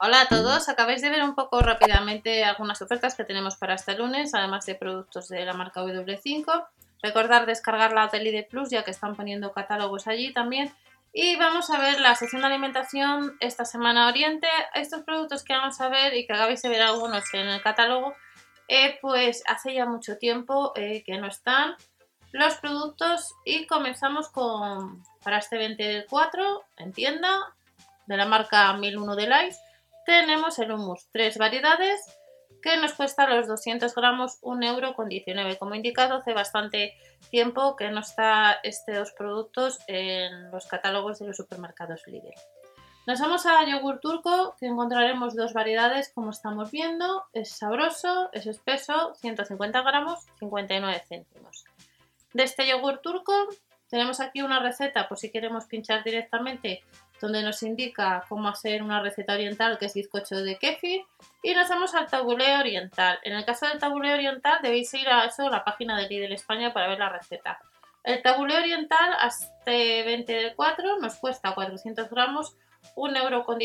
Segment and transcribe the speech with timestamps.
[0.00, 3.98] Hola a todos, acabáis de ver un poco rápidamente algunas ofertas que tenemos para este
[3.98, 6.68] lunes, además de productos de la marca W5.
[7.02, 10.72] Recordar descargar la de Plus ya que están poniendo catálogos allí también.
[11.12, 14.46] Y vamos a ver la sección de alimentación esta semana Oriente.
[14.74, 18.14] Estos productos que vamos a ver y que acabáis de ver algunos en el catálogo,
[18.68, 21.74] eh, pues hace ya mucho tiempo eh, que no están
[22.30, 27.52] los productos y comenzamos con para este 24 en tienda
[28.06, 29.67] de la marca 1001 de Life
[30.08, 32.00] tenemos el hummus, tres variedades
[32.62, 35.58] que nos cuesta los 200 gramos 1,19 euro.
[35.58, 36.94] Como indicado, hace bastante
[37.30, 42.32] tiempo que no está estos productos en los catálogos de los supermercados Lidl.
[43.06, 47.24] Nos vamos a yogur turco, que encontraremos dos variedades como estamos viendo.
[47.34, 51.64] Es sabroso, es espeso, 150 gramos, 59 céntimos.
[52.32, 53.34] De este yogur turco
[53.90, 56.82] tenemos aquí una receta por si queremos pinchar directamente
[57.20, 61.02] donde nos indica cómo hacer una receta oriental que es bizcocho de kefir
[61.42, 63.18] y nos vamos al tabuleo oriental.
[63.22, 66.72] En el caso del tabuleo oriental debéis ir a eso, la página de Lidl España
[66.72, 67.58] para ver la receta.
[68.04, 72.56] El tabuleo oriental hasta 20 del 4 nos cuesta 400 gramos,
[72.96, 73.58] 1,19 euro con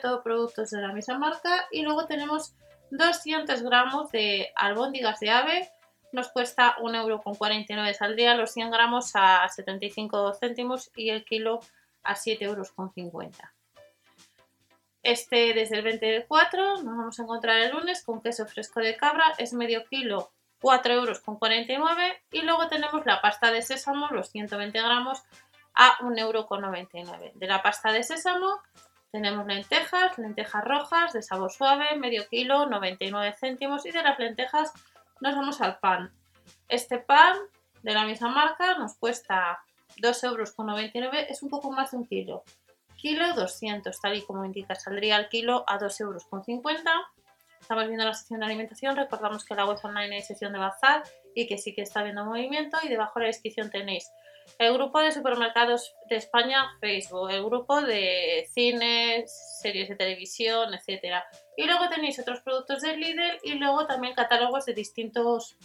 [0.00, 2.54] todo productos de la misma marca y luego tenemos
[2.90, 5.70] 200 gramos de albóndigas de ave,
[6.12, 11.60] nos cuesta 1,49 euro con saldría los 100 gramos a 75 céntimos y el kilo
[12.02, 12.72] a 7,50 euros.
[15.02, 18.80] Este desde el 20 del 4 nos vamos a encontrar el lunes con queso fresco
[18.80, 21.22] de cabra, es medio kilo 4,49 euros
[22.32, 25.22] y luego tenemos la pasta de sésamo, los 120 gramos
[25.74, 27.30] a 1,99 euro.
[27.34, 28.60] De la pasta de sésamo
[29.10, 34.72] tenemos lentejas, lentejas rojas de sabor suave, medio kilo, 99 céntimos y de las lentejas
[35.20, 36.12] nos vamos al pan.
[36.68, 37.36] Este pan
[37.82, 39.64] de la misma marca nos cuesta
[39.98, 40.54] 2,99 euros,
[41.28, 42.44] es un poco más de un kilo.
[42.96, 46.26] Kilo 200, tal y como indica, saldría el kilo a 2,50 euros.
[47.60, 51.02] Estamos viendo la sección de alimentación, recordamos que la web online hay sección de bazar
[51.34, 54.10] y que sí que está viendo movimiento y debajo de la descripción tenéis
[54.58, 61.24] el grupo de supermercados de España, Facebook, el grupo de cines, series de televisión, etcétera.
[61.56, 65.56] Y luego tenéis otros productos del Lidl y luego también catálogos de distintos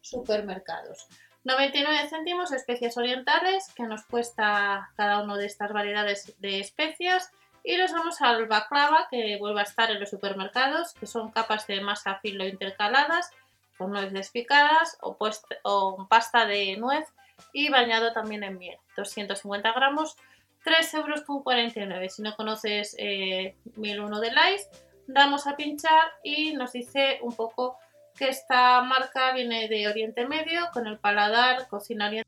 [0.00, 1.08] supermercados.
[1.48, 7.32] 99 céntimos especias orientales que nos cuesta cada una de estas variedades de especias.
[7.64, 11.66] Y nos vamos al baklava que vuelve a estar en los supermercados que son capas
[11.66, 13.30] de masa filo intercaladas
[13.78, 15.16] con nueces despicadas o,
[15.62, 17.08] o pasta de nuez
[17.54, 20.16] y bañado también en miel 250 gramos
[20.64, 24.68] 3,49 euros si no conoces eh, 1001 de Lice
[25.06, 27.78] damos a pinchar y nos dice un poco
[28.18, 32.24] que esta marca viene de Oriente Medio con el paladar cocinaria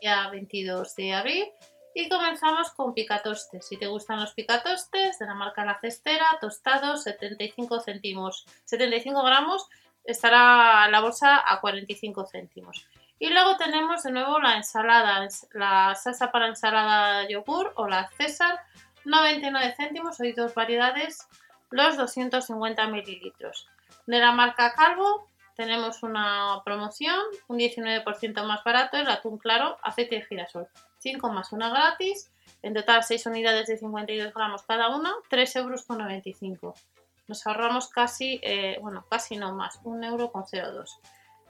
[0.00, 1.48] ya 22 de abril
[1.94, 3.66] y comenzamos con picatostes.
[3.66, 9.68] Si te gustan los picatostes de la marca La Cestera, tostados 75 céntimos, 75 gramos,
[10.04, 12.86] estará la bolsa a 45 céntimos.
[13.18, 18.60] Y luego tenemos de nuevo la ensalada, la salsa para ensalada yogur o la César,
[19.04, 21.26] 99 céntimos, hay dos variedades,
[21.70, 23.66] los 250 mililitros.
[24.08, 30.14] De la marca Calvo tenemos una promoción, un 19% más barato, el atún claro, aceite
[30.14, 30.66] de girasol,
[31.00, 32.32] 5 más una gratis,
[32.62, 36.86] en total 6 unidades de 52 gramos cada una, 3,95 euros.
[37.26, 40.84] Nos ahorramos casi, eh, bueno, casi no más, 1,02 euro.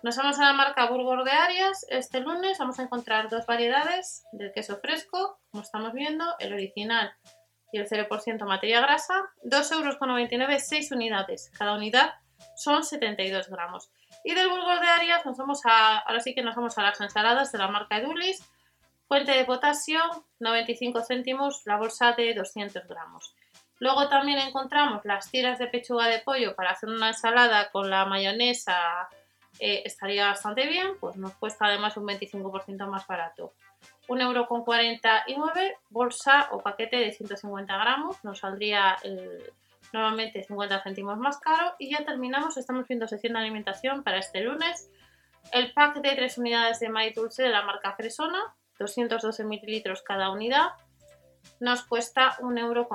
[0.03, 1.87] Nos vamos a la marca Burgos de Arias.
[1.91, 7.13] Este lunes vamos a encontrar dos variedades del queso fresco, como estamos viendo, el original
[7.71, 11.53] y el 0% materia grasa, 2,99 euros, 6 unidades.
[11.57, 12.15] Cada unidad
[12.57, 13.91] son 72 gramos.
[14.25, 17.01] Y del Burgos de Arias nos vamos a, ahora sí que nos vamos a las
[17.01, 18.43] ensaladas de la marca Edulis.
[19.07, 20.01] Fuente de potasio,
[20.41, 23.35] 95 céntimos, la bolsa de 200 gramos.
[23.79, 28.05] Luego también encontramos las tiras de pechuga de pollo para hacer una ensalada con la
[28.05, 29.09] mayonesa,
[29.61, 33.55] eh, estaría bastante bien, pues nos cuesta además un 25% más barato.
[34.09, 39.53] 1,49€, bolsa o paquete de 150 gramos, nos saldría el,
[39.93, 41.75] nuevamente 50 céntimos más caro.
[41.79, 44.91] Y ya terminamos, estamos viendo sección de alimentación para este lunes.
[45.53, 50.31] El pack de 3 unidades de maíz dulce de la marca Fresona, 212 mililitros cada
[50.31, 50.71] unidad,
[51.61, 52.89] nos cuesta 1,15 euro.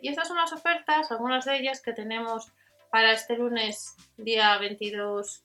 [0.00, 2.52] Y estas son las ofertas, algunas de ellas que tenemos
[2.90, 5.44] para este lunes, día 22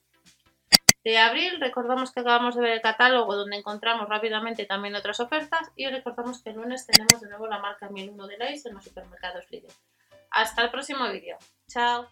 [1.04, 1.60] de abril.
[1.60, 6.42] Recordamos que acabamos de ver el catálogo donde encontramos rápidamente también otras ofertas y recordamos
[6.42, 9.72] que el lunes tenemos de nuevo la marca 1001 de Lays en los supermercados Lidl.
[10.38, 11.36] Hasta el próximo vídeo.
[11.66, 12.06] Chao.